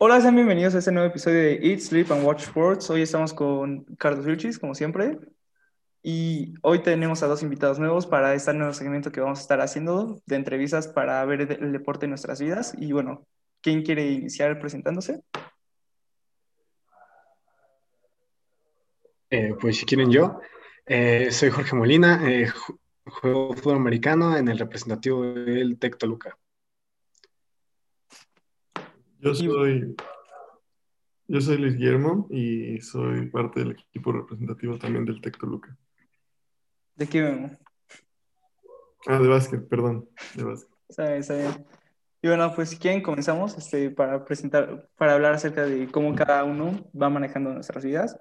[0.00, 2.88] Hola, sean bienvenidos a este nuevo episodio de Eat, Sleep and Watch Sports.
[2.88, 5.18] Hoy estamos con Carlos Vilchis, como siempre.
[6.04, 9.60] Y hoy tenemos a dos invitados nuevos para este nuevo segmento que vamos a estar
[9.60, 12.74] haciendo de entrevistas para ver el deporte en nuestras vidas.
[12.78, 13.26] Y bueno,
[13.60, 15.20] ¿quién quiere iniciar presentándose?
[19.30, 20.40] Eh, pues si quieren yo,
[20.86, 22.48] eh, soy Jorge Molina, eh,
[23.04, 26.38] juego fútbol americano en el representativo del Tec Toluca.
[29.20, 29.96] Yo soy,
[31.26, 35.76] yo soy Luis Guillermo y soy parte del equipo representativo también del Tec Toluca.
[36.94, 37.52] ¿De qué vemos?
[39.06, 40.72] Ah, de básquet, perdón, de básquet.
[40.88, 41.66] Está bien, está bien.
[42.22, 46.44] Y bueno, pues si quieren comenzamos este, para presentar, para hablar acerca de cómo cada
[46.44, 48.18] uno va manejando nuestras vidas.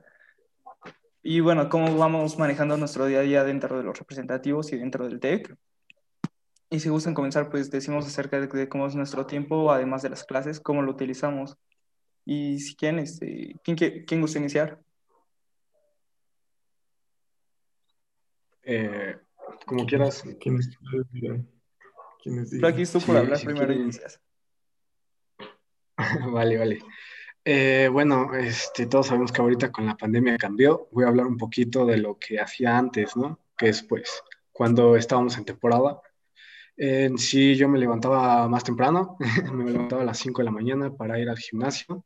[1.22, 5.08] Y bueno, cómo vamos manejando nuestro día a día dentro de los representativos y dentro
[5.08, 5.56] del TEC.
[6.70, 10.26] Y si gustan comenzar, pues decimos acerca de, cómo es nuestro tiempo, además de las
[10.26, 11.58] clases, cómo lo utilizamos.
[12.26, 14.82] Y si quieren, este, ¿quién, quién gusta iniciar?
[18.64, 19.16] Eh,
[19.66, 20.24] como quieras.
[20.42, 20.70] ¿Quién es?
[22.64, 24.20] aquí tú por hablar primero inicias.
[26.34, 26.80] vale, vale.
[27.46, 30.90] Eh, bueno, este, todos sabemos que ahorita con la pandemia cambió.
[30.92, 33.40] Voy a hablar un poquito de lo que hacía antes, ¿no?
[33.58, 34.22] Que es pues
[34.52, 36.02] cuando estábamos en temporada
[36.78, 39.17] en sí, yo me levantaba más temprano,
[39.53, 42.06] me levantaba a las 5 de la mañana para ir al gimnasio,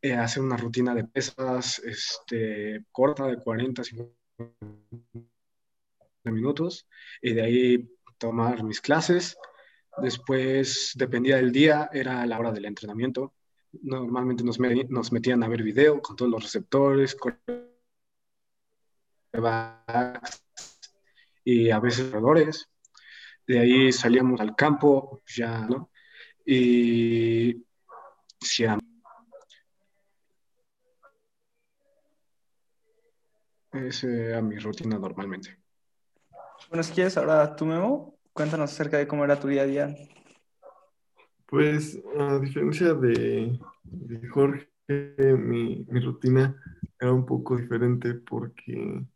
[0.00, 4.14] eh, hacer una rutina de pesas este, corta de 40, 50
[6.24, 6.86] minutos,
[7.20, 9.36] y de ahí tomar mis clases.
[10.00, 13.34] Después, dependía del día, era la hora del entrenamiento.
[13.82, 17.16] Normalmente nos, nos metían a ver video con todos los receptores,
[21.44, 22.68] y a veces corredores
[23.48, 25.90] de ahí salíamos al campo, ya, ¿no?
[26.44, 27.64] Y
[28.40, 28.64] sí,
[33.72, 35.58] esa era mi rutina normalmente.
[36.68, 39.96] Bueno, si quieres, ahora tú, Memo, cuéntanos acerca de cómo era tu día a día.
[41.46, 43.58] Pues, a diferencia de,
[44.30, 46.54] Jorge, mi, mi rutina
[47.00, 49.06] era un poco diferente porque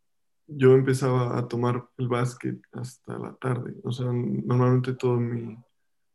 [0.56, 3.74] yo empezaba a tomar el básquet hasta la tarde.
[3.84, 5.58] O sea, normalmente todo mi,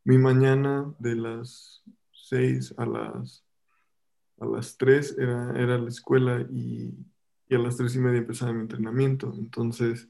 [0.04, 3.44] mañana de las 6 a las,
[4.40, 6.94] a las 3 era, era la escuela y,
[7.50, 9.34] a las 3 y media empezaba mi entrenamiento.
[9.38, 10.10] Entonces,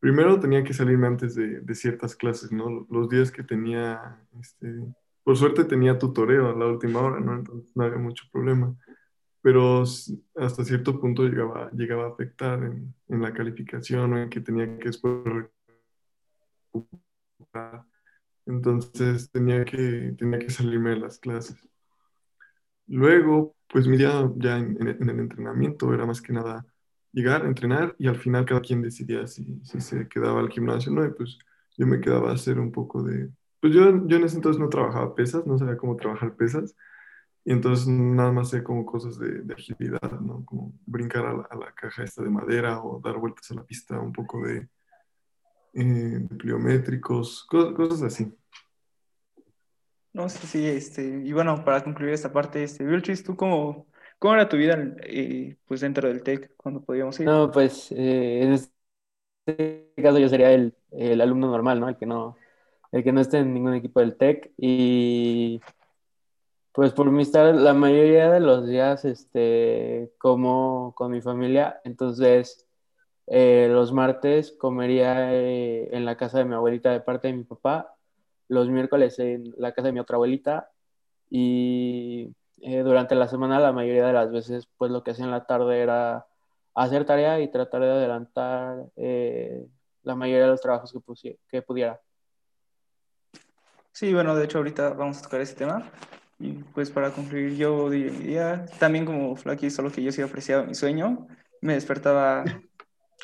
[0.00, 2.86] primero tenía que salirme antes de, ciertas clases, ¿no?
[2.90, 4.82] Los días que tenía, este,
[5.24, 7.34] por suerte tenía tutoreo a la última hora, ¿no?
[7.34, 8.76] Entonces no había mucho problema
[9.46, 9.84] pero
[10.34, 14.76] hasta cierto punto llegaba, llegaba a afectar en, en la calificación o en que tenía
[14.76, 15.14] que después
[18.44, 21.56] entonces tenía que, tenía que salirme de las clases.
[22.88, 26.66] Luego, pues mi día ya en, en, el entrenamiento era más que nada
[27.12, 31.06] llegar, entrenar y al final cada quien decidía si, si se quedaba al gimnasio, ¿no?
[31.06, 31.38] Y pues
[31.78, 33.30] yo me quedaba a hacer un poco de...
[33.60, 36.74] Pues yo, yo en ese entonces no trabajaba pesas, no sabía cómo trabajar pesas,
[37.46, 40.44] y entonces nada más sé como cosas de, agilidad, ¿no?
[40.44, 44.12] Como brincar a la, caja esta de madera o dar vueltas a la pista, un
[44.12, 44.68] poco de,
[45.74, 48.34] eh, pliométricos, cosas, así.
[50.12, 53.86] No sé sí, este, y bueno, para concluir esta parte, este, Vilchis, ¿tú cómo,
[54.18, 57.26] cómo era tu vida eh, pues dentro del TEC cuando podíamos ir?
[57.26, 61.88] No, pues eh, en este caso yo sería el, el, alumno normal, ¿no?
[61.88, 62.36] El que no,
[62.90, 65.60] el que no esté en ningún equipo del TEC y
[66.76, 72.66] pues por mi estar la mayoría de los días este, como con mi familia, entonces
[73.26, 77.44] eh, los martes comería eh, en la casa de mi abuelita de parte de mi
[77.44, 77.94] papá,
[78.48, 80.70] los miércoles en la casa de mi otra abuelita
[81.30, 85.30] y eh, durante la semana la mayoría de las veces pues lo que hacía en
[85.30, 86.26] la tarde era
[86.74, 88.84] hacer tarea y tratar de adelantar
[90.02, 92.02] la mayoría de los trabajos que, que pudiera.
[93.92, 95.90] Sí, bueno, de hecho ahorita vamos a tocar ese tema.
[96.38, 100.74] Y pues para concluir, yo diría, también como Flaky, solo que yo sí apreciaba mi
[100.74, 101.26] sueño,
[101.62, 102.44] me despertaba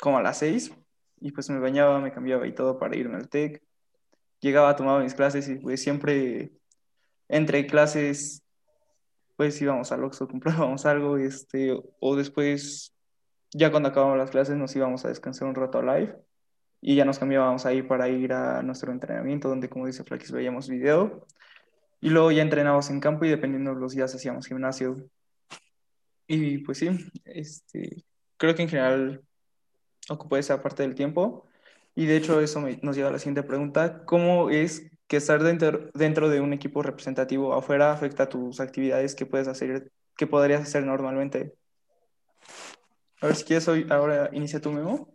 [0.01, 0.71] como a las seis
[1.19, 3.61] y pues me bañaba, me cambiaba y todo para irme al TEC.
[4.39, 6.51] Llegaba, tomaba mis clases y pues siempre
[7.29, 8.43] entre clases
[9.35, 12.93] pues íbamos al Oxxo, comprábamos algo este, o después
[13.51, 16.15] ya cuando acabamos las clases nos íbamos a descansar un rato a live
[16.81, 20.67] y ya nos cambiábamos ahí para ir a nuestro entrenamiento donde como dice Flaquis veíamos
[20.67, 21.25] video
[22.03, 25.09] y luego ya entrenábamos en campo y dependiendo de los días hacíamos gimnasio.
[26.27, 26.89] Y pues sí,
[27.23, 28.03] este,
[28.35, 29.23] creo que en general
[30.09, 31.47] ocupó esa parte del tiempo.
[31.95, 34.03] Y de hecho eso nos lleva a la siguiente pregunta.
[34.03, 39.25] ¿Cómo es que estar dentro, dentro de un equipo representativo afuera afecta tus actividades que
[39.25, 41.55] puedes hacer, que podrías hacer normalmente.
[43.21, 45.12] A ver si quieres hoy, ahora inicia tu memo.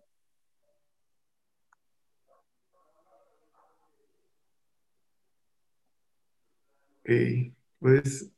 [7.08, 8.30] Ok, pues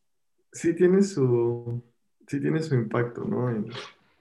[0.52, 1.82] sí tiene su,
[2.26, 3.50] sí tiene su impacto, ¿no?
[3.50, 3.66] El,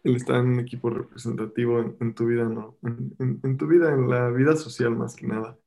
[0.04, 2.78] el estar en un equipo representativo en, en tu vida, ¿no?
[2.84, 5.57] En, en- en tu vida, en la vida social más que nada.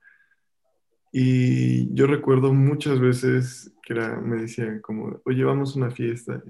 [1.12, 6.43] Y yo recuerdo muchas veces que era, me decían como, oye, vamos a una fiesta.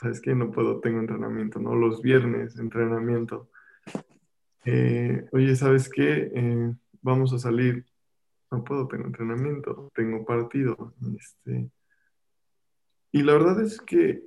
[0.00, 0.34] ¿Sabes qué?
[0.34, 1.74] No puedo, tengo entrenamiento, ¿no?
[1.74, 3.48] Los viernes, entrenamiento.
[4.64, 6.30] Eh, oye, ¿sabes qué?
[6.34, 7.84] Eh, vamos a salir.
[8.52, 10.94] No puedo, tengo entrenamiento, tengo partido.
[11.18, 11.70] Este,
[13.10, 14.24] y la verdad es que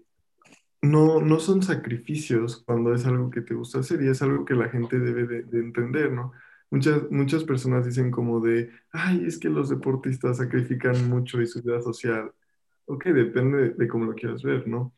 [0.82, 4.56] no, no son sacrificios cuando es algo que te gusta hacer y es algo que
[4.56, 6.34] la gente debe de, de entender, ¿no?
[6.72, 11.62] Muchas, muchas personas dicen como de, ay, es que los deportistas sacrifican mucho y su
[11.62, 12.32] vida social.
[12.86, 14.94] Ok, depende de, de cómo lo quieras ver, ¿no?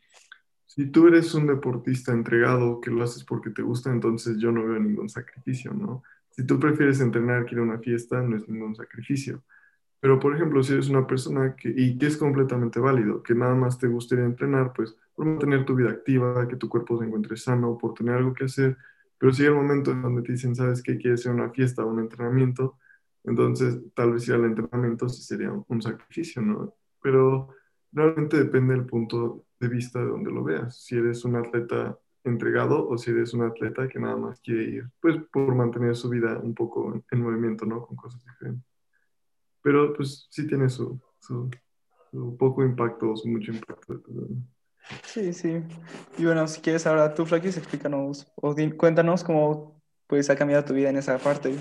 [0.66, 4.66] Si tú eres un deportista entregado que lo haces porque te gusta, entonces yo no
[4.66, 6.04] veo ningún sacrificio, ¿no?
[6.38, 9.44] Si tú prefieres entrenar que ir a una fiesta, no es ningún sacrificio.
[10.00, 13.56] Pero, por ejemplo, si eres una persona que, y que es completamente válido, que nada
[13.56, 17.36] más te gustaría entrenar, pues por mantener tu vida activa, que tu cuerpo se encuentre
[17.38, 18.78] sano, por tener algo que hacer,
[19.18, 20.98] pero si llega el momento en donde te dicen, ¿sabes qué?
[20.98, 22.78] Quieres hacer una fiesta o un entrenamiento,
[23.24, 26.76] entonces tal vez ir al entrenamiento sí sería un sacrificio, ¿no?
[27.02, 27.50] Pero
[27.92, 30.84] realmente depende del punto de vista de donde lo veas.
[30.84, 34.90] Si eres un atleta entregado o si eres un atleta que nada más quiere ir,
[35.02, 37.86] pues por mantener su vida un poco en, en movimiento, ¿no?
[37.86, 38.66] Con cosas diferentes.
[39.62, 41.50] Pero pues sí tiene su, su,
[42.12, 44.02] su poco impacto o su mucho impacto.
[45.04, 45.62] Sí, sí.
[46.18, 50.64] Y bueno, si quieres ahora tú, Flakis, explícanos o di- cuéntanos cómo pues ha cambiado
[50.64, 51.54] tu vida en esa parte.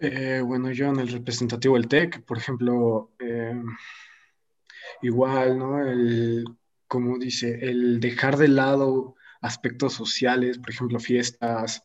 [0.00, 3.62] Eh, bueno, yo en el representativo del TEC, por ejemplo, eh,
[5.02, 5.80] igual, ¿no?
[5.86, 6.44] El,
[6.92, 11.82] como dice, el dejar de lado aspectos sociales, por ejemplo, fiestas,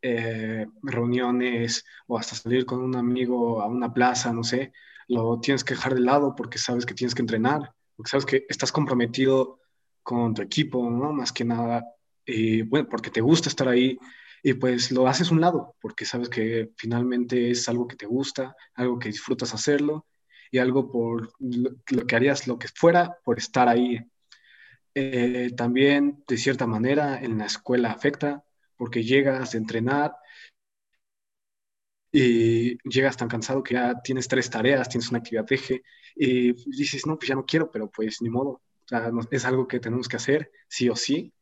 [0.00, 4.72] eh, reuniones o hasta salir con un amigo a una plaza, no sé,
[5.08, 8.46] lo tienes que dejar de lado porque sabes que tienes que entrenar, porque sabes que
[8.48, 9.58] estás comprometido
[10.04, 11.12] con tu equipo, ¿no?
[11.12, 11.84] Más que nada,
[12.24, 13.98] y bueno, porque te gusta estar ahí
[14.40, 18.54] y pues lo haces un lado, porque sabes que finalmente es algo que te gusta,
[18.76, 20.06] algo que disfrutas hacerlo
[20.52, 23.98] y algo por lo que harías, lo que fuera, por estar ahí.
[24.94, 28.44] Eh, también, de cierta manera, en la escuela afecta,
[28.76, 30.14] porque llegas de entrenar
[32.12, 35.82] y llegas tan cansado que ya tienes tres tareas, tienes una actividad eje
[36.14, 38.62] y dices, no, pues ya no quiero, pero pues ni modo.
[39.30, 41.32] Es algo que tenemos que hacer, sí o sí.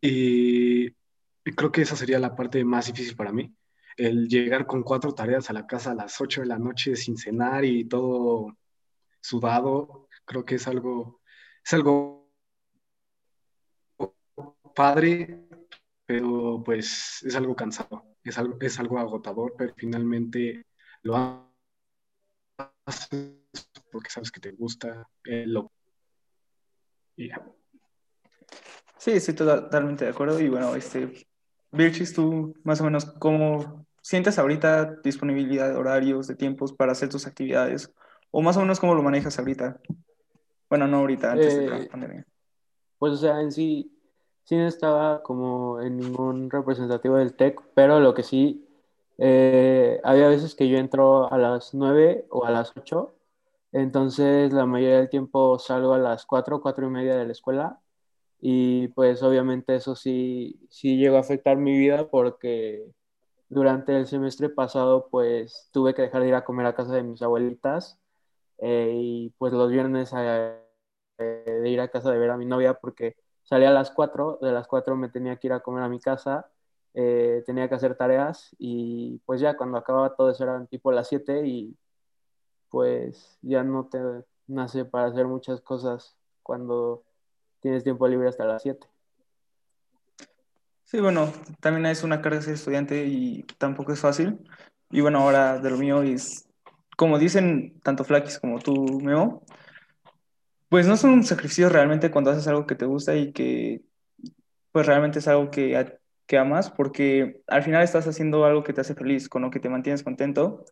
[0.00, 0.90] Y,
[1.54, 3.54] creo que esa sería la parte más difícil para mí,
[3.96, 7.16] el llegar con cuatro tareas a la casa a las 8 de la noche sin
[7.16, 8.56] cenar y todo
[9.20, 11.20] sudado, creo que es algo,
[11.64, 12.15] es algo
[14.76, 15.48] padre,
[16.04, 20.66] pero pues es algo cansado, es algo, es algo agotador, pero finalmente
[21.02, 21.48] lo
[22.84, 23.36] haces
[23.90, 25.72] porque sabes que te gusta, eh, lo...
[27.16, 27.44] y ya.
[28.98, 30.38] Sí, estoy totalmente de acuerdo.
[30.40, 31.26] Y bueno, este,
[31.72, 37.08] Virchis, tú más o menos cómo sientes ahorita disponibilidad de horarios, de tiempos para hacer
[37.08, 37.92] tus actividades,
[38.30, 39.80] o más o menos cómo lo manejas ahorita.
[40.68, 42.26] Bueno, no ahorita, antes de la Eh, pandemia.
[42.98, 43.95] Pues, o sea, en sí,
[44.46, 48.66] sí no estaba como en ningún representativo del TEC, pero lo que sí,
[49.18, 53.14] eh, había veces que yo entro a las 9 o a las 8,
[53.72, 57.80] entonces la mayoría del tiempo salgo a las 4, 4 y media de la escuela,
[58.40, 62.86] y pues obviamente eso sí, sí llegó a afectar mi vida porque
[63.48, 67.02] durante el semestre pasado pues tuve que dejar de ir a comer a casa de
[67.02, 67.98] mis abuelitas,
[68.58, 70.60] eh, y pues los viernes eh,
[71.18, 74.52] de ir a casa de ver a mi novia porque salía a las 4, de
[74.52, 76.50] las 4 me tenía que ir a comer a mi casa,
[76.94, 81.08] eh, tenía que hacer tareas y pues ya cuando acababa todo eso eran tipo las
[81.08, 81.74] 7 y
[82.68, 83.98] pues ya no te
[84.46, 87.02] nace para hacer muchas cosas cuando
[87.60, 88.86] tienes tiempo libre hasta las 7.
[90.84, 94.38] Sí, bueno, también es una carga ser estudiante y tampoco es fácil.
[94.90, 96.48] Y bueno, ahora de lo mío es,
[96.96, 99.42] como dicen tanto Flakis como tú, Memo,
[100.68, 103.82] pues no son un sacrificio realmente cuando haces algo que te gusta y que
[104.72, 108.80] pues realmente es algo que, que amas, porque al final estás haciendo algo que te
[108.82, 110.64] hace feliz, con lo que te mantienes contento.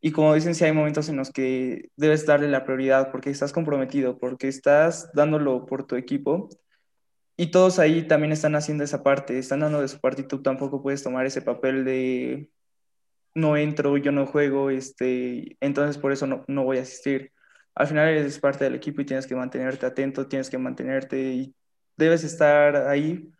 [0.00, 3.52] Y como dicen, sí hay momentos en los que debes darle la prioridad porque estás
[3.52, 6.48] comprometido, porque estás dándolo por tu equipo.
[7.36, 10.42] Y todos ahí también están haciendo esa parte, están dando de su parte y tú
[10.42, 12.50] tampoco puedes tomar ese papel de,
[13.34, 17.32] no entro, yo no juego, este, entonces por eso no, no voy a asistir.
[17.80, 21.54] Al final eres parte del equipo y tienes que mantenerte atento, tienes que mantenerte y
[21.96, 23.32] debes estar ahí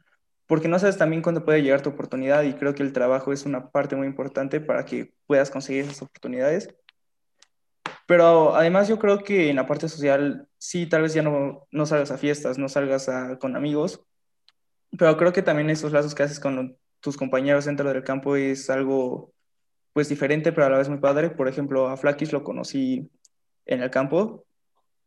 [0.47, 3.44] porque no sabes también cuándo puede llegar tu oportunidad y creo que el trabajo es
[3.44, 6.75] una parte muy importante para que puedas conseguir esas oportunidades.
[8.06, 11.85] Pero además yo creo que en la parte social, sí, tal vez ya no, no
[11.85, 14.02] salgas a fiestas, no salgas con amigos,
[14.99, 18.70] pero creo que también esos lazos que haces con tus compañeros dentro del campo es
[18.70, 19.35] algo
[19.92, 21.28] pues diferente, pero a la vez muy padre.
[21.28, 23.11] Por ejemplo, a Flakis lo conocí
[23.70, 24.44] en el campo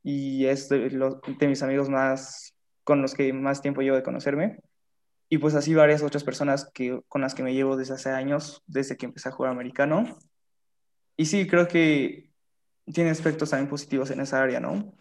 [0.01, 4.59] y es de, de mis amigos más con los que más tiempo llevo de conocerme.
[5.29, 8.61] Y pues así varias otras personas que, con las que me llevo desde hace años,
[8.67, 10.17] desde que empecé a jugar americano.
[11.17, 12.31] Y sí, creo que
[12.91, 14.93] tiene aspectos también positivos en esa área, ¿no?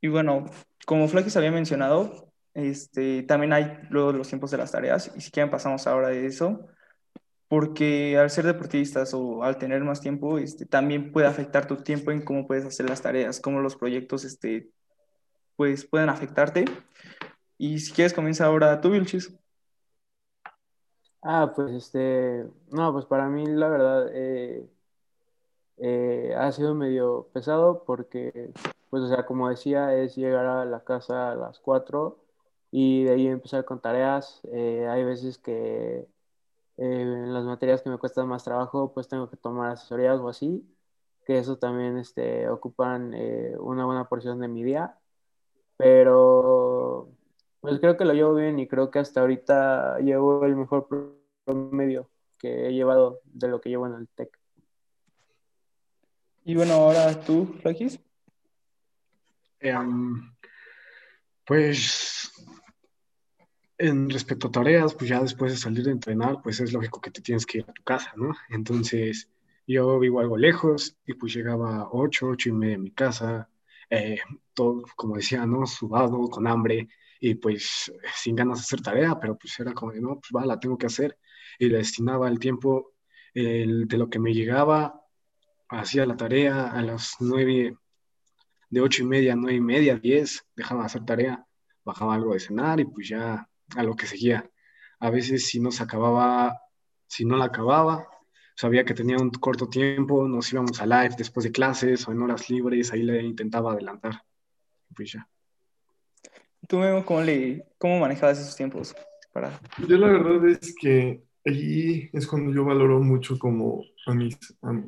[0.00, 0.46] Y bueno,
[0.86, 5.30] como Flakis había mencionado, este, también hay luego los tiempos de las tareas, y si
[5.30, 6.68] quieren pasamos ahora de eso,
[7.50, 12.12] porque al ser deportistas o al tener más tiempo, este, también puede afectar tu tiempo
[12.12, 14.70] en cómo puedes hacer las tareas, cómo los proyectos este,
[15.56, 16.64] pues, pueden afectarte.
[17.58, 19.34] Y si quieres, comienza ahora tú, Vilchis.
[21.22, 24.70] Ah, pues este, no, pues para mí la verdad eh,
[25.78, 28.52] eh, ha sido medio pesado porque,
[28.90, 32.16] pues, o sea, como decía, es llegar a la casa a las 4
[32.70, 34.40] y de ahí empezar con tareas.
[34.52, 36.06] Eh, hay veces que
[36.80, 40.66] en las materias que me cuestan más trabajo, pues tengo que tomar asesorías o así,
[41.26, 43.14] que eso también este, ocupan
[43.58, 44.96] una buena porción de mi día.
[45.76, 47.10] Pero
[47.60, 50.88] pues creo que lo llevo bien y creo que hasta ahorita llevo el mejor
[51.44, 54.38] promedio que he llevado de lo que llevo en el TEC.
[56.44, 58.00] Y bueno, ahora tú, Flakis.
[59.60, 60.32] Em,
[61.44, 62.19] pues
[63.80, 67.10] en respecto a tareas, pues ya después de salir de entrenar, pues es lógico que
[67.10, 68.34] te tienes que ir a tu casa, ¿no?
[68.50, 69.30] Entonces
[69.66, 73.48] yo vivo algo lejos y pues llegaba a 8, 8 y media a mi casa,
[73.88, 74.18] eh,
[74.52, 75.66] todo, como decía, ¿no?
[75.66, 76.88] Sudado, con hambre
[77.20, 80.60] y pues sin ganas de hacer tarea, pero pues era como no, pues va, la
[80.60, 81.18] tengo que hacer.
[81.58, 82.92] Y destinaba el tiempo
[83.34, 85.02] de lo que me llegaba,
[85.68, 87.76] hacía la tarea a las nueve,
[88.70, 91.46] de ocho y media, nueve y media, diez, dejaba de hacer tarea,
[91.84, 94.50] bajaba algo de cenar y pues ya a lo que seguía.
[94.98, 96.60] A veces si no se acababa,
[97.06, 98.06] si no la acababa,
[98.54, 102.22] sabía que tenía un corto tiempo, nos íbamos a live después de clases o en
[102.22, 104.22] horas libres, ahí le intentaba adelantar.
[104.94, 105.28] Pues ya.
[106.68, 108.94] ¿Tú, Memo, cómo, le, cómo manejabas esos tiempos?
[109.32, 109.58] Para...
[109.88, 114.38] Yo la verdad es que allí es cuando yo valoro mucho como a mis,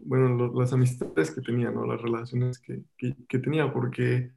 [0.05, 1.87] bueno, las amistades que tenía, ¿no?
[1.87, 4.33] Las relaciones que, que, tenía, porque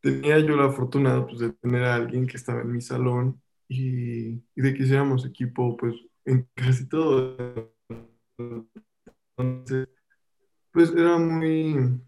[0.00, 3.41] tenía yo la fortuna pues, de tener a alguien que estaba en mi salón
[3.72, 7.72] y, y de que hiciéramos equipo, pues, en casi todo.
[9.36, 9.88] Entonces,
[10.72, 12.00] pues era muy,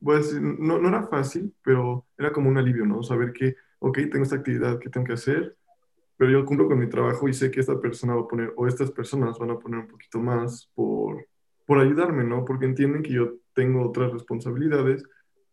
[0.00, 3.02] voy a decir, no, no era fácil, pero era como un alivio, ¿no?
[3.02, 5.56] Saber que, ok, tengo esta actividad que tengo que hacer,
[6.16, 8.66] pero yo cumplo con mi trabajo y sé que esta persona va a poner, o
[8.66, 11.26] estas personas van a poner un poquito más por,
[11.66, 12.44] por ayudarme, ¿no?
[12.44, 15.04] Porque entienden que yo tengo otras responsabilidades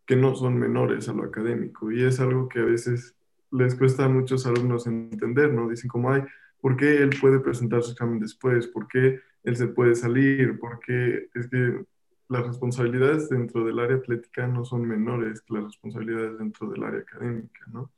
[0.06, 1.92] que no son menores a lo académico.
[1.92, 3.16] Y es algo que a veces
[3.52, 5.70] les cuesta a muchos alumnos entender, ¿no?
[5.70, 6.24] Dicen como, ay,
[6.60, 8.68] ¿por qué él puede presentar su examen después?
[8.68, 10.60] ¿Por qué él se puede salir?
[10.60, 11.86] ¿Por qué es que
[12.30, 17.02] las responsabilidades dentro del área atlética no son menores que las responsabilidades dentro del área
[17.02, 17.92] académica, ¿no?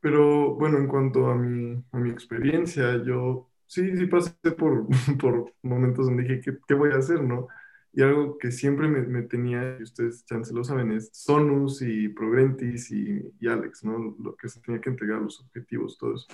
[0.00, 4.86] Pero bueno, en cuanto a mi, a mi experiencia, yo sí, sí pasé por,
[5.20, 7.48] por momentos donde dije, ¿qué, ¿qué, voy a hacer, no?
[7.92, 12.90] Y algo que siempre me, tenía, y ustedes chance lo saben, es Sonus y Progrentis
[12.92, 14.16] y, y, Alex, ¿no?
[14.18, 16.26] Lo que se tenía que entregar, los objetivos, todo eso.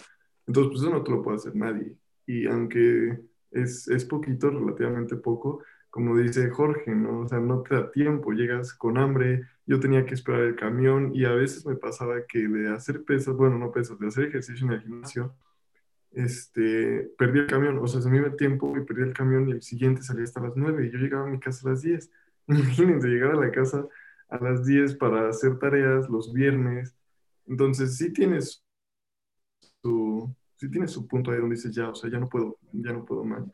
[0.47, 1.97] Entonces, pues eso no te lo puede hacer nadie.
[2.27, 3.19] Y aunque
[3.51, 7.21] es, es poquito, relativamente poco, como dice Jorge, ¿no?
[7.21, 11.13] O sea, no te da tiempo, llegas con hambre, yo tenía que esperar el camión
[11.15, 14.67] y a veces me pasaba que de hacer pesas, bueno, no pesas, de hacer ejercicio
[14.67, 15.35] en el gimnasio,
[16.17, 19.49] este, perdí el camión, o sea, se me iba el tiempo y perdí el camión
[19.49, 21.83] y el siguiente salía hasta las 9 y yo llegaba a mi casa a las
[21.83, 22.11] 10.
[22.49, 23.87] Imagínense llegar a la casa
[24.29, 26.97] a las 10 para hacer tareas los viernes.
[27.47, 28.65] Entonces, sí tienes
[29.83, 32.93] su, sí tienes su punto ahí donde dices, ya, o sea, ya no puedo, ya
[32.93, 33.45] no puedo más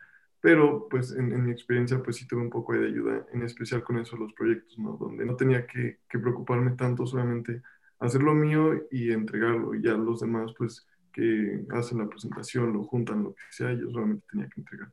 [0.43, 3.99] pero pues en, mi experiencia pues sí tuve un poco de ayuda, en especial con
[3.99, 4.97] eso los proyectos, ¿no?
[4.97, 7.63] Donde no tenía que, que, preocuparme tanto, solamente
[8.01, 12.85] hacer lo mío y entregarlo, y ya los demás pues que hacen la presentación, lo
[12.85, 14.89] juntan, lo que sea, yo solamente tenía que entregar.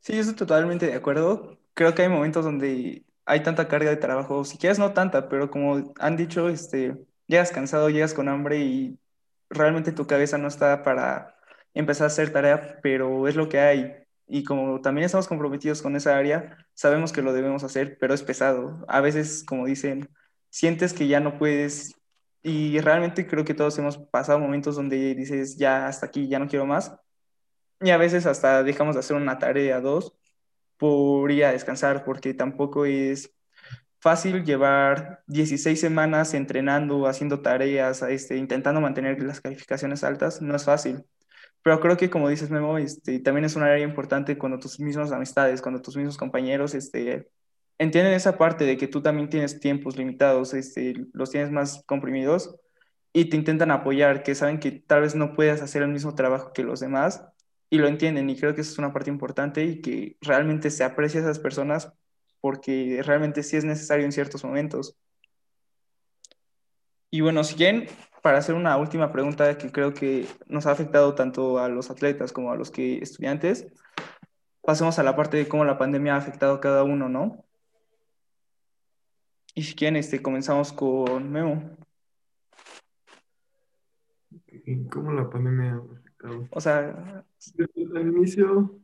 [0.00, 1.58] Sí, yo estoy totalmente de acuerdo.
[1.74, 5.50] Creo que hay momentos donde hay tanta carga de trabajo, si quieres no tanta, pero
[5.50, 8.98] como han dicho, este, llegas cansado, llegas con hambre y
[9.50, 11.36] realmente tu cabeza no está para
[11.74, 13.92] empezar a hacer tarea, pero es lo que hay.
[14.26, 18.22] Y como también estamos comprometidos con esa área, sabemos que lo debemos hacer, pero es
[18.22, 18.84] pesado.
[18.88, 20.08] A veces, como dicen,
[20.50, 21.97] sientes que ya no puedes
[22.42, 26.48] y realmente creo que todos hemos pasado momentos donde dices, ya hasta aquí, ya no
[26.48, 26.94] quiero más.
[27.80, 30.14] Y a veces hasta dejamos de hacer una tarea, dos,
[30.78, 33.34] por ir a descansar, porque tampoco es
[34.00, 40.64] fácil llevar 16 semanas entrenando, haciendo tareas, este, intentando mantener las calificaciones altas, no es
[40.64, 41.04] fácil.
[41.62, 45.12] Pero creo que como dices, Memo, este, también es un área importante cuando tus mismas
[45.12, 47.28] amistades, cuando tus mismos compañeros este,
[47.78, 52.56] entienden esa parte de que tú también tienes tiempos limitados, este, los tienes más comprimidos
[53.12, 56.52] y te intentan apoyar, que saben que tal vez no puedas hacer el mismo trabajo
[56.52, 57.22] que los demás
[57.70, 60.84] y lo entienden y creo que eso es una parte importante y que realmente se
[60.84, 61.92] aprecia a esas personas
[62.40, 64.96] porque realmente sí es necesario en ciertos momentos.
[67.10, 67.56] Y bueno, si
[68.22, 72.32] para hacer una última pregunta que creo que nos ha afectado tanto a los atletas
[72.32, 73.66] como a los que estudiantes,
[74.62, 77.47] pasemos a la parte de cómo la pandemia ha afectado a cada uno, ¿no?
[79.58, 81.76] Y si quieren, este, comenzamos con Memo.
[84.88, 86.46] ¿Cómo la pandemia ha afectado?
[86.52, 87.24] O sea...
[87.96, 88.78] Al inicio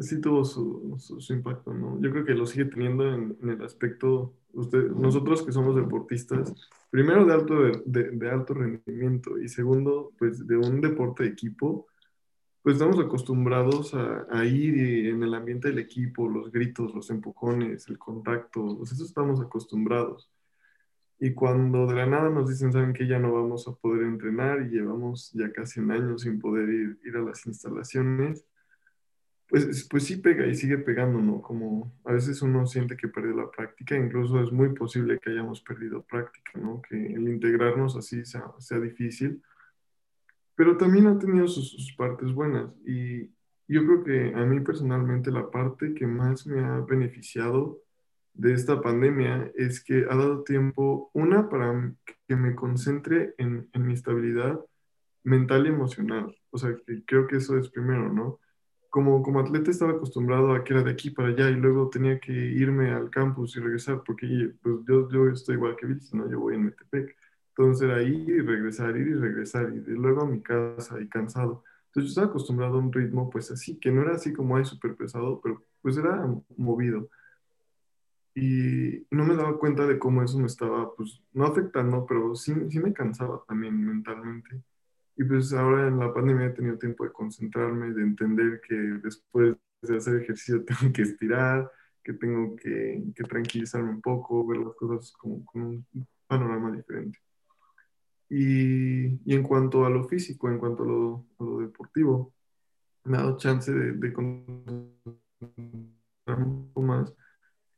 [0.00, 2.00] sí tuvo su, su, impacto, ¿no?
[2.00, 6.52] Yo creo que lo sigue teniendo en, en, el aspecto, usted, nosotros que somos deportistas,
[6.90, 7.54] primero de alto,
[7.86, 11.86] de, de alto rendimiento y segundo, pues de un deporte de equipo,
[12.62, 17.88] pues estamos acostumbrados a, a, ir en el ambiente del equipo, los gritos, los empujones,
[17.88, 20.30] el contacto, pues eso estamos acostumbrados.
[21.20, 24.62] Y cuando de la nada nos dicen, saben que ya no vamos a poder entrenar
[24.62, 28.44] y llevamos ya casi un año sin poder ir, ir a las instalaciones,
[29.48, 31.40] pues, pues sí pega y sigue pegando, ¿no?
[31.40, 35.62] Como a veces uno siente que perdió la práctica, incluso es muy posible que hayamos
[35.62, 36.82] perdido práctica, ¿no?
[36.82, 39.42] Que el integrarnos así sea, sea difícil
[40.58, 43.26] pero también ha tenido sus, partes buenas y
[43.68, 47.78] yo creo que a mí personalmente la parte que más me ha beneficiado
[48.34, 51.94] de esta pandemia es que ha dado tiempo, una, para
[52.26, 54.58] que me concentre en, mi estabilidad
[55.22, 56.36] mental y emocional.
[56.50, 58.40] O sea, que creo que eso es primero, ¿no?
[58.90, 62.18] Como, como atleta estaba acostumbrado a que era de aquí para allá y luego tenía
[62.18, 64.26] que irme al campus y regresar porque
[64.60, 66.28] pues, yo, yo estoy igual que Vicky, ¿no?
[66.28, 67.16] Yo voy en Metepec.
[67.58, 71.64] Entonces era ir y regresar, ir y regresar, y luego a mi casa y cansado.
[71.86, 74.64] Entonces yo estaba acostumbrado a un ritmo pues así, que no era así como hay
[74.64, 76.24] súper pesado, pero pues era
[76.56, 77.10] movido.
[78.34, 82.54] Y no me daba cuenta de cómo eso me estaba, pues, no afectando, pero sí,
[82.70, 84.62] sí me cansaba también mentalmente.
[85.16, 89.56] Y pues ahora en la pandemia he tenido tiempo de concentrarme, de entender que después
[89.82, 91.70] de hacer ejercicio tengo que estirar,
[92.04, 95.86] que tengo que, que tranquilizarme un poco, ver las cosas como con un
[96.28, 97.18] panorama diferente.
[98.30, 102.34] Y, y, en cuanto a lo físico, en cuanto a lo, a lo deportivo,
[103.04, 105.00] me ha dado chance de, de un
[106.68, 107.14] poco más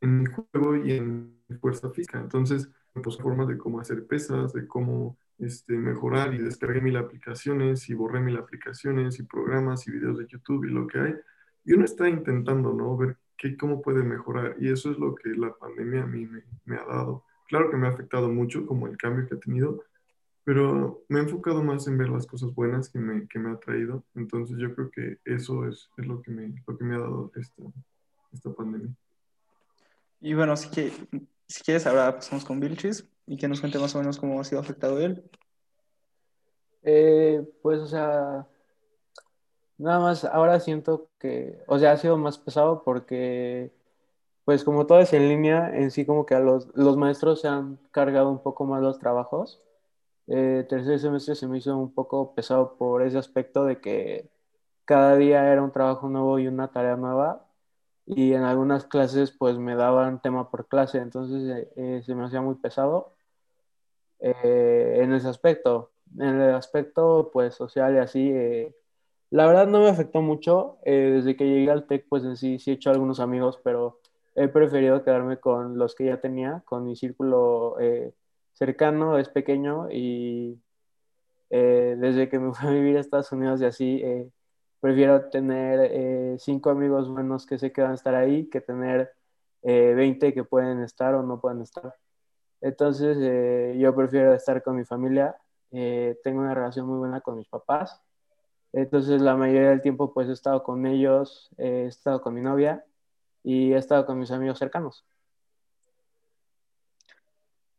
[0.00, 2.18] en mi juego y en mi fuerza física.
[2.18, 7.88] Entonces, pues formas de cómo hacer pesas, de cómo este, mejorar y descargué mil aplicaciones
[7.88, 11.14] y borré mil aplicaciones y programas y videos de YouTube y lo que hay.
[11.64, 12.96] Y uno está intentando, ¿no?
[12.96, 14.56] Ver qué, cómo puede mejorar.
[14.58, 17.24] Y eso es lo que la pandemia a mí me, me ha dado.
[17.48, 19.82] Claro que me ha afectado mucho, como el cambio que ha tenido,
[20.44, 23.56] pero me he enfocado más en ver las cosas buenas que me, que me ha
[23.58, 24.04] traído.
[24.14, 27.30] Entonces yo creo que eso es, es lo, que me, lo que me ha dado
[27.36, 27.62] esta,
[28.32, 28.94] esta pandemia.
[30.20, 30.92] Y bueno, si, que,
[31.46, 34.44] si quieres ahora pasamos con Vilchis y que nos cuente más o menos cómo ha
[34.44, 35.22] sido afectado él.
[36.82, 38.46] Eh, pues, o sea,
[39.76, 43.72] nada más ahora siento que, o sea, ha sido más pesado porque,
[44.44, 47.48] pues como todo es en línea, en sí como que a los, los maestros se
[47.48, 49.62] han cargado un poco más los trabajos
[50.32, 54.30] eh, tercer semestre se me hizo un poco pesado por ese aspecto de que
[54.84, 57.46] cada día era un trabajo nuevo y una tarea nueva
[58.06, 62.24] y en algunas clases pues me daban tema por clase, entonces eh, eh, se me
[62.26, 63.14] hacía muy pesado
[64.20, 65.90] en ese aspecto.
[66.18, 68.32] En el aspecto pues social y así,
[69.30, 72.70] la verdad no me afectó mucho, desde que llegué al TEC pues en sí sí
[72.70, 74.00] he hecho algunos amigos, pero
[74.34, 77.76] he preferido quedarme con los que ya tenía, con mi círculo
[78.60, 80.60] cercano, es pequeño y
[81.48, 84.30] eh, desde que me fui a vivir a Estados Unidos y así, eh,
[84.80, 89.12] prefiero tener eh, cinco amigos buenos que sé que van a estar ahí que tener
[89.62, 91.94] 20 que pueden estar o no pueden estar.
[92.62, 93.18] Entonces,
[93.78, 95.36] yo prefiero estar con mi familia.
[95.70, 98.00] tengo una relación muy buena con mis papás.
[98.72, 102.84] Entonces, la mayoría del tiempo, pues he estado con ellos, he estado con mi novia
[103.44, 105.04] y he estado con mis amigos cercanos.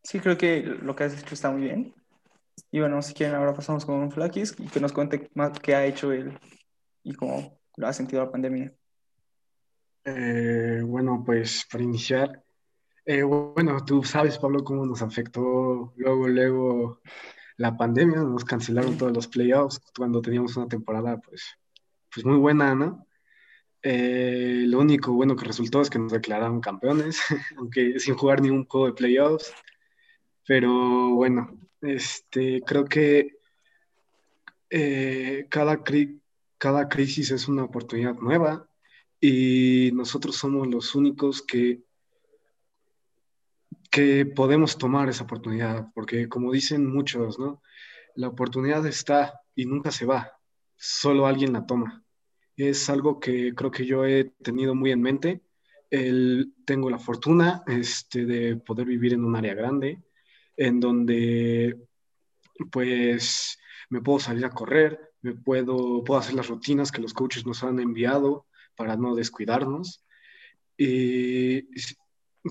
[0.03, 1.93] Sí, creo que lo que has dicho está muy bien.
[2.71, 5.85] Y bueno, si quieren, ahora pasamos con Flakis y que nos cuente más qué ha
[5.85, 6.37] hecho él
[7.03, 8.73] y cómo lo ha sentido la pandemia.
[10.03, 12.43] Eh, bueno, pues para iniciar,
[13.05, 17.01] eh, bueno, tú sabes, Pablo, cómo nos afectó luego, luego
[17.57, 21.43] la pandemia, nos cancelaron todos los playoffs cuando teníamos una temporada, pues,
[22.13, 23.07] pues muy buena, ¿no?
[23.83, 27.19] Eh, lo único bueno que resultó es que nos declararon campeones,
[27.57, 29.53] aunque sin jugar ningún juego de playoffs.
[30.51, 33.37] Pero bueno, este, creo que
[34.69, 35.81] eh, cada,
[36.57, 38.67] cada crisis es una oportunidad nueva
[39.21, 41.83] y nosotros somos los únicos que,
[43.89, 47.61] que podemos tomar esa oportunidad, porque como dicen muchos, ¿no?
[48.15, 50.33] La oportunidad está y nunca se va,
[50.75, 52.03] solo alguien la toma.
[52.57, 55.43] Es algo que creo que yo he tenido muy en mente.
[55.89, 60.03] El, tengo la fortuna este, de poder vivir en un área grande,
[60.57, 61.77] en donde
[62.71, 63.57] pues
[63.89, 67.63] me puedo salir a correr, me puedo, puedo hacer las rutinas que los coaches nos
[67.63, 70.03] han enviado para no descuidarnos.
[70.77, 71.67] Y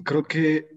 [0.04, 0.68] creo que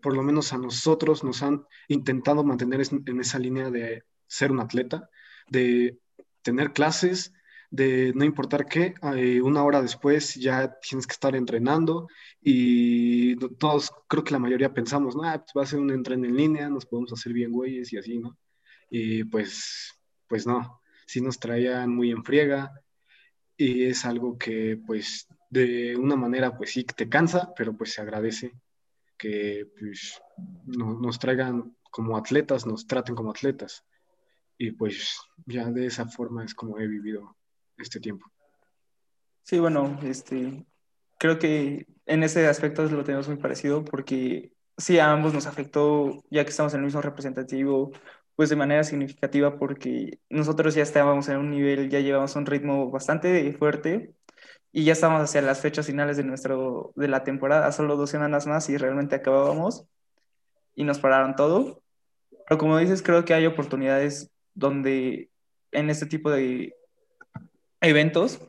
[0.00, 4.60] por lo menos a nosotros nos han intentado mantener en esa línea de ser un
[4.60, 5.10] atleta,
[5.48, 5.98] de
[6.42, 7.32] tener clases,
[7.70, 12.08] de no importar qué, eh, una hora después ya tienes que estar entrenando
[12.40, 16.36] y todos, creo que la mayoría pensamos, no, pues va a ser un entreno en
[16.36, 18.36] línea, nos podemos hacer bien güeyes y así, ¿no?
[18.90, 19.94] Y pues,
[20.28, 22.72] pues no, sí nos traían muy en friega
[23.56, 28.02] y es algo que pues de una manera pues sí te cansa, pero pues se
[28.02, 28.52] agradece
[29.16, 30.20] que pues
[30.66, 33.84] nos traigan como atletas, nos traten como atletas.
[34.58, 37.36] Y pues ya de esa forma es como he vivido
[37.78, 38.26] este tiempo.
[39.42, 40.66] Sí, bueno, este,
[41.18, 46.24] creo que en ese aspecto lo tenemos muy parecido porque sí, a ambos nos afectó,
[46.30, 47.92] ya que estamos en el mismo representativo,
[48.36, 52.90] pues de manera significativa porque nosotros ya estábamos en un nivel, ya llevamos un ritmo
[52.90, 54.14] bastante fuerte
[54.72, 58.46] y ya estamos hacia las fechas finales de, nuestro, de la temporada, solo dos semanas
[58.46, 59.86] más y realmente acabábamos
[60.74, 61.82] y nos pararon todo.
[62.48, 65.30] Pero como dices, creo que hay oportunidades donde
[65.72, 66.75] en este tipo de
[67.80, 68.40] eventos.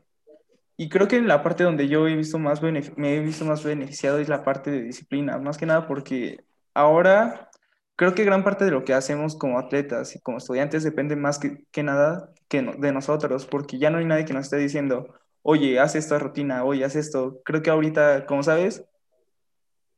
[0.78, 4.20] Y creo que la parte donde yo he visto más me he visto más beneficiado
[4.20, 7.50] es la parte de disciplina, más que nada porque ahora
[7.98, 11.40] creo que gran parte de lo que hacemos como atletas y como estudiantes depende más
[11.40, 15.80] que, nada que de nosotros, porque ya no hay nadie que nos esté diciendo, oye,
[15.80, 17.42] haz esta rutina, oye, haz esto.
[17.44, 18.86] Creo que ahorita, como sabes,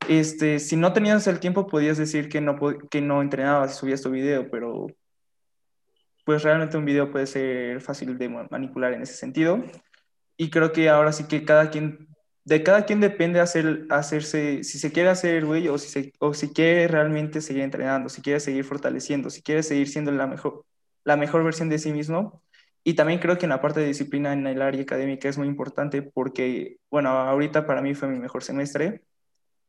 [0.08, 2.58] este, si no tenías el tiempo podías decir que no,
[2.90, 4.86] que no entrenabas y subías tu video, pero
[6.30, 9.64] pues realmente un video puede ser fácil de manipular en ese sentido.
[10.36, 12.06] Y creo que ahora sí que cada quien,
[12.44, 16.32] de cada quien depende hacer, hacerse, si se quiere hacer güey o si, se, o
[16.32, 20.64] si quiere realmente seguir entrenando, si quiere seguir fortaleciendo, si quiere seguir siendo la mejor,
[21.02, 22.44] la mejor versión de sí mismo.
[22.84, 25.48] Y también creo que en la parte de disciplina en el área académica es muy
[25.48, 29.02] importante porque, bueno, ahorita para mí fue mi mejor semestre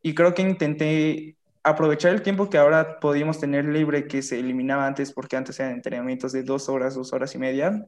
[0.04, 4.88] y creo que intenté aprovechar el tiempo que ahora podíamos tener libre que se eliminaba
[4.88, 7.88] antes porque antes eran entrenamientos de dos horas, dos horas y media,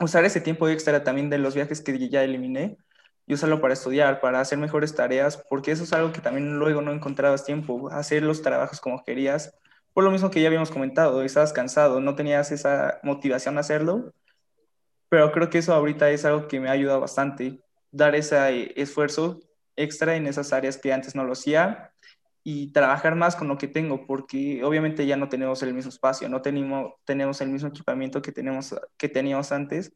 [0.00, 2.76] usar ese tiempo extra también de los viajes que ya eliminé
[3.26, 6.80] y usarlo para estudiar, para hacer mejores tareas, porque eso es algo que también luego
[6.82, 9.56] no encontrabas tiempo, hacer los trabajos como querías,
[9.92, 14.12] por lo mismo que ya habíamos comentado, estabas cansado, no tenías esa motivación a hacerlo,
[15.08, 17.60] pero creo que eso ahorita es algo que me ha ayudado bastante,
[17.90, 19.40] dar ese esfuerzo
[19.76, 21.91] extra en esas áreas que antes no lo hacía
[22.44, 26.28] y trabajar más con lo que tengo, porque obviamente ya no tenemos el mismo espacio,
[26.28, 29.92] no tenemos, tenemos el mismo equipamiento que, tenemos, que teníamos antes,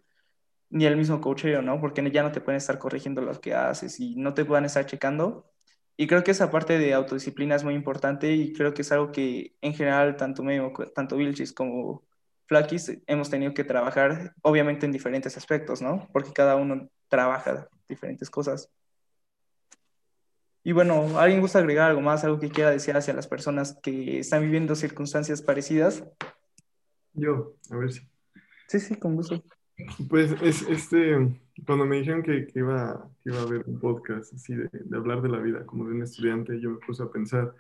[0.71, 1.81] ni el mismo coacheo, ¿no?
[1.81, 4.87] Porque ya no te pueden estar corrigiendo lo que haces y no te pueden estar
[4.87, 5.51] checando.
[5.97, 9.13] Y creo que esa parte de autodisciplina es muy importante y creo que es algo
[9.13, 12.05] que en general tanto Memo, tanto Vilchis como
[12.47, 16.09] Flakis hemos tenido que trabajar, obviamente en diferentes aspectos, ¿no?
[16.13, 18.71] Porque cada uno trabaja diferentes cosas.
[20.67, 24.19] Y bueno, ¿alguien gusta agregar algo más, algo que quiera decir hacia las personas que
[24.19, 26.03] están viviendo circunstancias parecidas?
[27.13, 28.01] Yo, a ver si.
[28.67, 29.41] Sí, sí, con gusto.
[30.09, 34.35] Pues es, este, cuando me dijeron que, que iba, que iba a haber un podcast
[34.35, 37.13] así de, de, hablar de la vida como de un estudiante, yo me puse a
[37.13, 37.55] pensar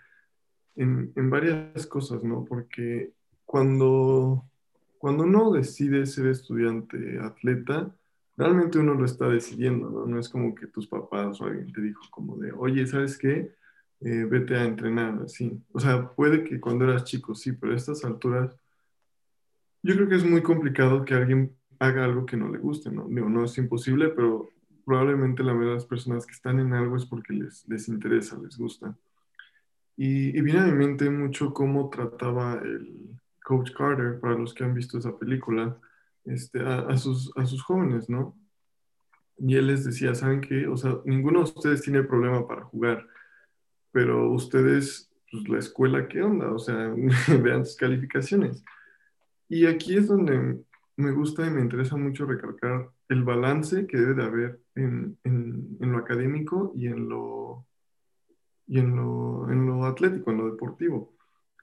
[0.74, 2.44] en, en varias cosas, ¿no?
[2.44, 3.12] Porque
[3.44, 4.44] cuando,
[4.98, 7.88] cuando uno decide ser estudiante atleta,
[8.36, 10.18] realmente uno lo está decidiendo, ¿no?
[10.18, 13.54] Es como que tus papás o alguien te dijo como de, oye, ¿sabes qué?
[14.00, 15.58] Eh, vete a entrenar, así.
[15.72, 18.54] O sea, puede que cuando eras chico, sí, pero a estas alturas,
[19.82, 23.08] yo creo que es muy complicado que alguien haga algo que no le guste, ¿no?
[23.08, 24.50] No es imposible, pero
[24.84, 28.38] probablemente la mayoría de las personas que están en algo es porque les, les interesa,
[28.38, 28.96] les gusta.
[29.96, 34.64] Y, y viene a mi mente mucho cómo trataba el Coach Carter, para los que
[34.64, 35.76] han visto esa película,
[36.26, 38.36] este, a, sus, a sus jóvenes, ¿no?
[39.38, 40.66] Y él les decía, ¿saben qué?
[40.66, 43.06] O sea, ninguno de ustedes tiene problema para jugar,
[43.92, 46.52] pero ustedes, pues la escuela, ¿qué onda?
[46.52, 46.94] O sea,
[47.42, 48.64] vean sus calificaciones.
[49.48, 50.64] Y aquí es donde
[50.96, 55.92] me gusta y me interesa mucho recalcar el balance que debe de haber en, en,
[55.92, 57.66] lo académico y en lo,
[58.66, 61.15] y en lo, en lo atlético, en lo deportivo.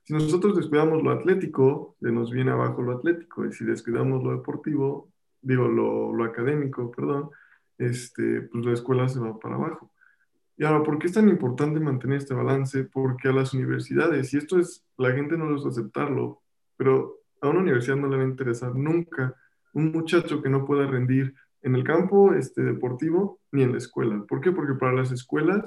[0.03, 4.31] Si nosotros descuidamos lo atlético, se nos viene abajo lo atlético, y si descuidamos lo
[4.31, 5.09] deportivo,
[5.41, 7.29] digo, lo, lo académico, perdón,
[7.77, 9.91] este, pues la escuela se va para abajo.
[10.57, 12.83] Y ahora, ¿por qué es tan importante mantener este balance?
[12.83, 16.41] Porque a las universidades, y esto es, la gente no a aceptarlo,
[16.77, 19.35] pero a una universidad no le va a interesar nunca
[19.73, 24.23] un muchacho que no pueda rendir en el campo este, deportivo ni en la escuela.
[24.27, 24.51] ¿Por qué?
[24.51, 25.65] Porque para las escuelas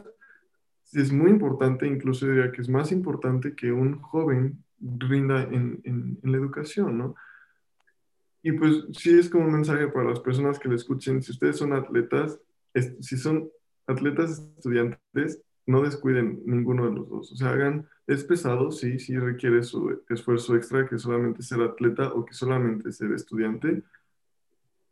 [0.93, 6.19] es muy importante, incluso diría que es más importante que un joven rinda en, en,
[6.23, 7.15] en la educación, ¿no?
[8.43, 11.57] Y pues sí es como un mensaje para las personas que le escuchen, si ustedes
[11.57, 12.39] son atletas,
[13.01, 13.51] si son
[13.89, 17.33] atletas estudiantes, no descuiden ninguno de los dos.
[17.33, 22.13] O sea, hagan, es pesado, sí, sí requiere su esfuerzo extra que solamente ser atleta
[22.13, 23.83] o que solamente ser estudiante,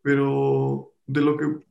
[0.03, 1.65] pero de lo que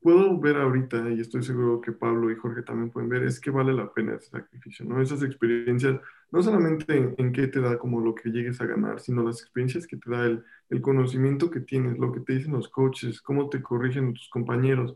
[0.00, 3.50] puedo ver ahorita, y estoy seguro que Pablo y Jorge también pueden ver, es que
[3.50, 5.00] vale la pena ese sacrificio, ¿no?
[5.00, 9.22] Esas experiencias, no solamente en, qué te da como lo que llegues a ganar, sino
[9.22, 12.68] las experiencias que te da el, el conocimiento que tienes, lo que te dicen los
[12.68, 14.94] coaches, cómo te corrigen tus compañeros,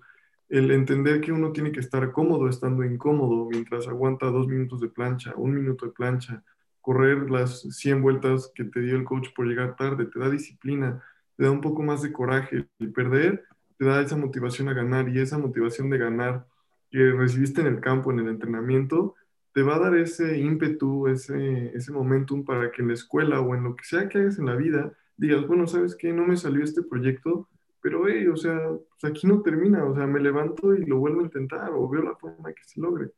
[0.49, 4.89] el entender que uno tiene que estar cómodo estando incómodo mientras aguanta dos minutos de
[4.89, 6.43] plancha, un minuto de plancha,
[6.83, 11.03] correr las 100 vueltas que te dio el coach por llegar tarde, te da disciplina,
[11.37, 12.69] te da un poco más de coraje.
[12.79, 13.45] El perder
[13.79, 16.47] te da esa motivación a ganar y esa motivación de ganar
[16.91, 19.15] que recibiste en el campo, en el entrenamiento,
[19.53, 23.55] te va a dar ese ímpetu, ese, ese momentum para que en la escuela o
[23.55, 26.13] en lo que sea que hagas en la vida, digas, bueno, ¿sabes qué?
[26.13, 27.49] No me salió este proyecto,
[27.81, 28.59] pero, hey, o sea,
[29.01, 32.03] pues aquí no termina, o sea, me levanto y lo vuelvo a intentar o veo
[32.03, 33.11] la forma que se logre.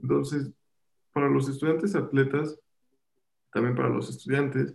[0.00, 0.50] Entonces,
[1.12, 2.58] para los estudiantes atletas,
[3.52, 4.74] también para los estudiantes,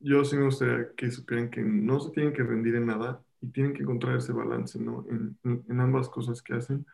[0.00, 3.50] yo sí me gustaría que supieran que no se tienen que rendir en nada y
[3.50, 5.04] tienen que encontrar ese balance, ¿no?
[5.10, 6.86] En, en, ambas cosas que hacen,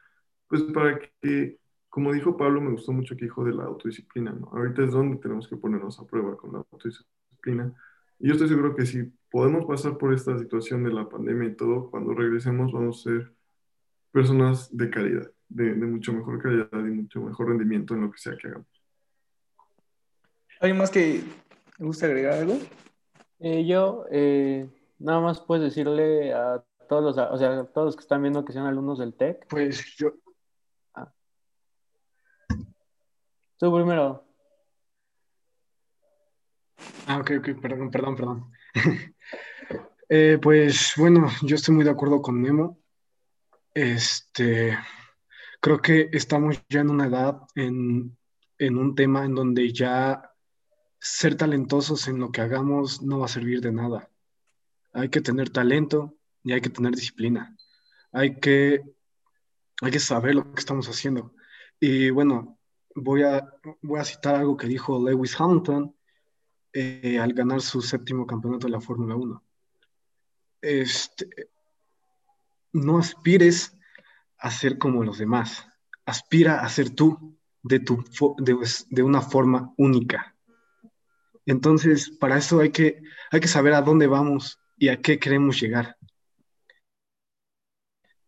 [0.48, 1.58] pues para que,
[1.88, 4.48] como dijo Pablo, me gustó mucho que dijo de la autodisciplina, ¿no?
[4.52, 7.72] Ahorita es donde tenemos que ponernos a prueba con la autodisciplina.
[8.18, 11.54] Y yo estoy seguro que si podemos pasar por esta situación de la pandemia y
[11.54, 13.32] todo, cuando regresemos vamos a ser
[14.10, 18.18] personas de calidad, de, de mucho mejor calidad y mucho mejor rendimiento en lo que
[18.18, 18.66] sea que hagamos.
[20.58, 21.22] ¿Alguien más que
[21.78, 22.58] me gusta agregar algo?
[23.38, 24.68] Eh, yo, eh,
[25.00, 28.44] nada más puedes decirle a todos los, o sea, a todos los que están viendo
[28.44, 29.46] que sean alumnos del TEC.
[29.48, 30.12] Pues yo.
[30.94, 31.12] Ah.
[33.58, 34.24] Tú primero.
[37.06, 38.52] Ah, ok, ok, perdón, perdón, perdón.
[40.08, 42.78] eh, pues bueno, yo estoy muy de acuerdo con Memo.
[43.72, 44.76] Este,
[45.60, 48.16] creo que estamos ya en una edad, en,
[48.58, 50.30] en un tema en donde ya
[50.98, 54.09] ser talentosos en lo que hagamos no va a servir de nada.
[54.92, 57.56] Hay que tener talento y hay que tener disciplina.
[58.12, 58.82] Hay que,
[59.82, 61.34] hay que saber lo que estamos haciendo.
[61.78, 62.58] Y bueno,
[62.94, 63.48] voy a,
[63.82, 65.94] voy a citar algo que dijo Lewis Hamilton
[66.72, 69.44] eh, al ganar su séptimo campeonato de la Fórmula 1.
[70.62, 71.50] Este,
[72.72, 73.76] no aspires
[74.38, 75.66] a ser como los demás.
[76.04, 78.04] Aspira a ser tú de, tu,
[78.38, 78.56] de,
[78.88, 80.36] de una forma única.
[81.46, 85.60] Entonces, para eso hay que, hay que saber a dónde vamos y a qué queremos
[85.60, 85.96] llegar.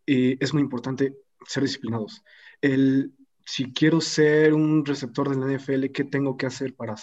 [0.04, 2.22] Y es muy importante ser disciplinados.
[2.60, 6.94] El, si quiero ser un receptor de la NFL, ¿qué tengo que hacer para?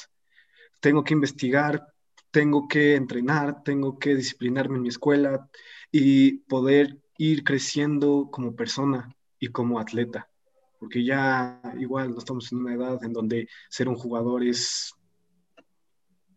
[0.79, 1.85] Tengo que investigar,
[2.31, 5.49] tengo que entrenar, tengo que disciplinarme en mi escuela
[5.91, 9.09] y poder ir creciendo como persona
[9.39, 10.29] y como atleta.
[10.77, 14.93] Porque ya igual no estamos en una edad en donde ser un jugador es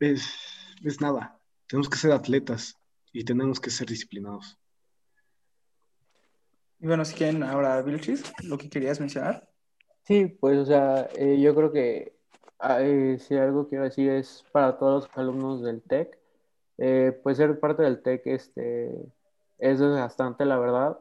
[0.01, 1.39] es, nada.
[1.67, 2.77] Tenemos que ser atletas
[3.13, 4.59] y tenemos que ser disciplinados.
[6.81, 9.49] Y bueno, si quieren ahora, Vilchis, lo que querías mencionar.
[10.05, 12.17] Sí, pues, o sea, eh, yo creo que
[12.59, 16.19] ah, eh, si algo quiero decir es para todos los alumnos del TEC,
[16.79, 18.91] eh, pues ser parte del TEC este,
[19.59, 20.99] es desgastante, la verdad.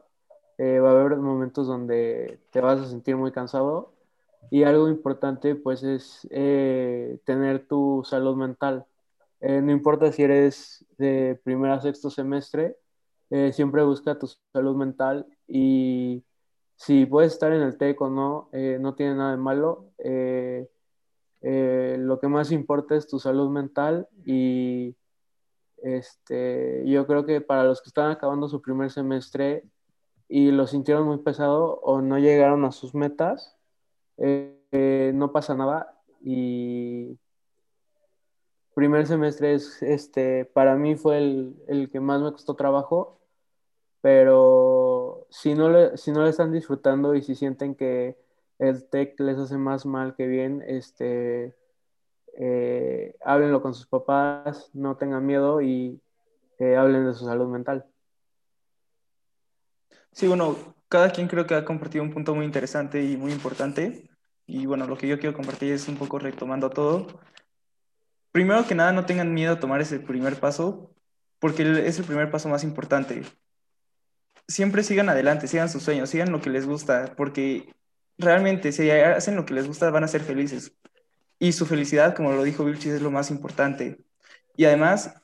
[0.60, 3.92] va a haber momentos donde te vas a sentir muy cansado
[4.50, 6.28] y algo importante, pues, es
[7.24, 8.86] tener tu salud mental.
[9.42, 12.76] Eh, no importa si eres de primer a sexto semestre,
[13.30, 16.24] eh, siempre busca tu salud mental y
[16.76, 19.90] si puedes estar en el TEC o no, eh, no tiene nada de malo.
[21.40, 24.96] lo que más importa es tu salud mental y
[25.82, 29.64] este, yo creo que para los que están acabando su primer semestre
[30.28, 33.56] y lo sintieron muy pesado o no llegaron a sus metas,
[34.18, 35.98] no pasa nada.
[36.20, 37.18] Y
[38.74, 43.20] primer semestre es, este, para mí fue el, el, que más me costó trabajo,
[44.00, 48.16] pero si no, le, si no le están disfrutando y si sienten que
[48.58, 51.54] el TEC les hace más mal que bien, este,
[52.38, 56.00] eh, háblenlo con sus papás, no tengan miedo y
[56.58, 57.86] eh, hablen de su salud mental.
[60.12, 60.56] Sí, bueno,
[60.88, 64.10] cada quien creo que ha compartido un punto muy interesante y muy importante.
[64.46, 67.06] Y bueno, lo que yo quiero compartir es un poco retomando todo.
[68.32, 70.94] Primero que nada, no tengan miedo a tomar ese primer paso,
[71.38, 73.22] porque es el primer paso más importante.
[74.48, 77.72] Siempre sigan adelante, sigan sus sueños, sigan lo que les gusta, porque
[78.18, 80.74] realmente si hacen lo que les gusta van a ser felices.
[81.38, 83.98] Y su felicidad, como lo dijo Vilchis, es lo más importante.
[84.56, 85.14] Y además,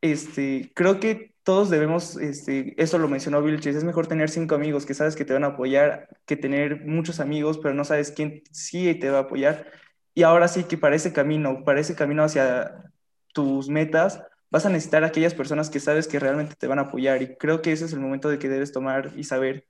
[0.00, 4.86] este, creo que todos debemos, este, eso lo mencionó Vilchis, es mejor tener cinco amigos
[4.86, 8.42] que sabes que te van a apoyar que tener muchos amigos, pero no sabes quién
[8.52, 9.66] sí te va a apoyar.
[10.14, 12.92] Y ahora sí que para ese camino, para ese camino hacia
[13.32, 17.22] tus metas, vas a necesitar aquellas personas que sabes que realmente te van a apoyar.
[17.22, 19.66] Y creo que ese es el momento de que debes tomar y saber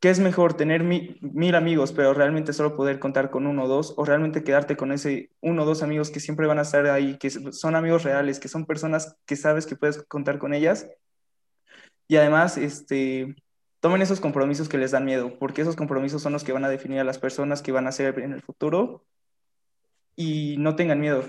[0.00, 3.94] qué es mejor, tener mil amigos, pero realmente solo poder contar con uno o dos,
[3.96, 7.18] o realmente quedarte con ese uno o dos amigos que siempre van a estar ahí,
[7.18, 10.88] que son amigos reales, que son personas que sabes que puedes contar con ellas.
[12.08, 13.34] Y además, este,
[13.80, 16.68] tomen esos compromisos que les dan miedo, porque esos compromisos son los que van a
[16.68, 19.04] definir a las personas que van a ser en el futuro
[20.16, 21.22] y no tengan miedo.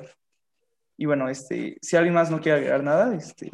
[0.97, 3.52] Y bueno, este, si alguien más no quiere agregar nada, este,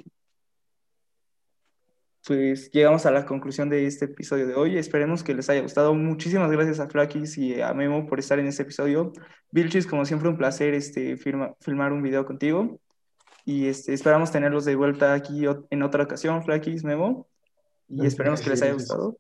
[2.26, 4.78] pues llegamos a la conclusión de este episodio de hoy.
[4.78, 5.94] Esperemos que les haya gustado.
[5.94, 9.12] Muchísimas gracias a Flakis y a Memo por estar en este episodio.
[9.52, 12.80] Vilchis, como siempre, un placer este, filmar un video contigo.
[13.44, 17.28] Y este, esperamos tenerlos de vuelta aquí en otra ocasión, Flakis, Memo.
[17.90, 19.18] Y esperemos que les haya gustado.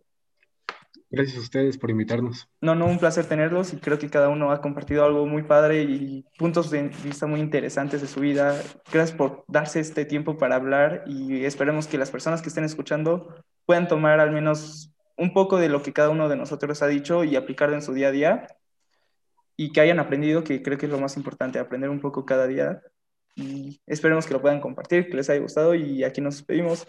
[1.13, 2.49] Gracias a ustedes por invitarnos.
[2.59, 5.83] No, no, un placer tenerlos y creo que cada uno ha compartido algo muy padre
[5.83, 8.59] y puntos de vista muy interesantes de su vida.
[8.91, 13.27] Gracias por darse este tiempo para hablar y esperemos que las personas que estén escuchando
[13.67, 17.23] puedan tomar al menos un poco de lo que cada uno de nosotros ha dicho
[17.23, 18.47] y aplicarlo en su día a día
[19.55, 22.47] y que hayan aprendido, que creo que es lo más importante, aprender un poco cada
[22.47, 22.81] día.
[23.35, 26.87] Y esperemos que lo puedan compartir, que les haya gustado y aquí nos despedimos.